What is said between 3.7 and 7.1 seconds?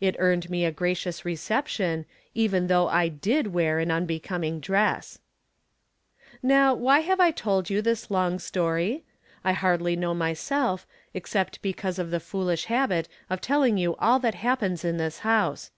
an imbecoming dress. 42 From Different Standpoints. Now, why